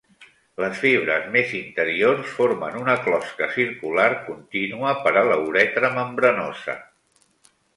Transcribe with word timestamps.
Les 0.61 0.77
fibres 0.83 1.27
més 1.35 1.51
interiors 1.59 2.31
formen 2.39 2.79
una 2.81 2.95
closca 3.07 3.51
circular 3.59 4.09
continua 4.31 4.95
per 5.05 5.15
a 5.23 5.27
la 5.29 5.39
uretra 5.51 5.93
membranosa. 6.01 6.79